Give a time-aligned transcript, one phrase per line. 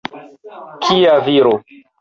[0.87, 1.57] Kia viro!